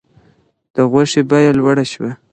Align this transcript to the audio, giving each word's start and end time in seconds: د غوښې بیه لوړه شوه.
د 0.75 0.75
غوښې 0.91 1.21
بیه 1.29 1.51
لوړه 1.59 1.85
شوه. 1.91 2.11